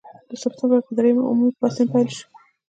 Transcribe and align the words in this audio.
د 0.29 0.31
سپټمبر 0.41 0.79
پر 0.85 0.91
دریمه 0.97 1.23
عمومي 1.29 1.53
پاڅون 1.59 1.87
پیل 1.93 2.07
شو. 2.17 2.25